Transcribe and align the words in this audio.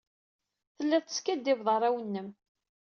Telliḍ 0.75 1.03
teskikkiḍeḍ 1.05 1.67
arraw-nnem. 1.75 2.29